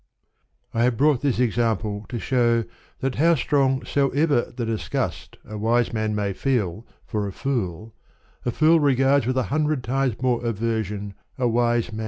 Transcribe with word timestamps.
I 0.73 0.81
have 0.85 0.97
brought 0.97 1.21
this 1.21 1.39
example 1.39 2.07
to 2.09 2.17
show 2.17 2.63
that, 3.01 3.13
how 3.21 3.35
strong 3.35 3.85
soever 3.85 4.45
the 4.51 4.65
disgust 4.65 5.37
a 5.45 5.59
wise 5.59 5.93
man 5.93 6.15
may 6.15 6.33
feel 6.33 6.87
for 7.05 7.27
a 7.27 7.31
fool, 7.31 7.93
a 8.43 8.49
fool 8.49 8.79
regards 8.79 9.27
with 9.27 9.37
a 9.37 9.43
hundred 9.53 9.83
times 9.83 10.19
more 10.19 10.43
aver 10.43 10.83
sion 10.83 11.13
a 11.37 11.47
wise 11.47 11.91
man. 11.93 11.99